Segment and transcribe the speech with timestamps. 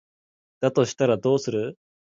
[0.61, 1.77] だとしたらどうする？